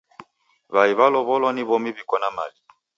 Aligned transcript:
W'ai 0.73 0.93
w'alow'olwa 0.97 1.49
ni 1.53 1.63
w'omi 1.69 1.91
w'iko 1.95 2.15
na 2.21 2.29
mali. 2.37 2.59